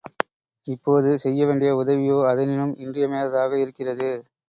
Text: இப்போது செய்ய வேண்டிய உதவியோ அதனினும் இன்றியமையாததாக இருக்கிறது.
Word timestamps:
இப்போது 0.67 1.09
செய்ய 1.23 1.45
வேண்டிய 1.45 1.73
உதவியோ 1.81 2.17
அதனினும் 2.27 2.75
இன்றியமையாததாக 2.79 3.61
இருக்கிறது. 3.63 4.09